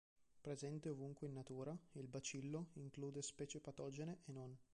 Presente 0.41 0.89
ovunque 0.89 1.27
in 1.27 1.33
natura, 1.33 1.77
il 1.91 2.07
"Bacillo" 2.07 2.69
include 2.73 3.21
specie 3.21 3.59
patogene 3.59 4.21
e 4.25 4.31
non. 4.31 4.57